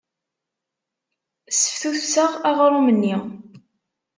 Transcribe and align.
Sseftutseɣ 1.51 2.31
aɣrum-nni. 2.49 3.15